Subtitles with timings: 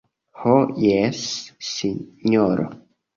[0.43, 1.19] Ho jes,
[1.73, 2.67] sinjoro.